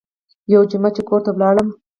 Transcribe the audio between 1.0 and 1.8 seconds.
کور ته ولاړم.